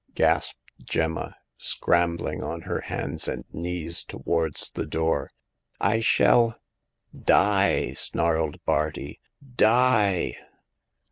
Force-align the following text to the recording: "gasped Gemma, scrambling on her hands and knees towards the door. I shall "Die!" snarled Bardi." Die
"gasped 0.15 0.57
Gemma, 0.83 1.35
scrambling 1.57 2.41
on 2.41 2.61
her 2.61 2.81
hands 2.81 3.27
and 3.27 3.45
knees 3.53 4.03
towards 4.03 4.71
the 4.71 4.87
door. 4.87 5.29
I 5.79 5.99
shall 5.99 6.57
"Die!" 7.31 7.93
snarled 7.93 8.59
Bardi." 8.65 9.19
Die 9.57 10.33